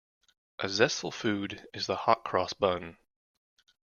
[0.57, 2.97] A zestful food is the hot-cross bun.